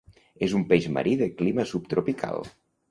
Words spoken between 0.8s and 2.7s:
marí de clima subtropical.